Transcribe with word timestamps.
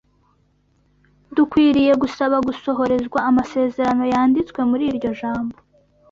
Dukwiriye 1.35 1.93
gusaba 2.01 2.35
gusohorezwa 2.47 3.19
amasezerano 3.29 4.03
yanditswe 4.13 4.59
muri 4.69 4.83
iryo 4.91 5.11
Jambo 5.19 5.55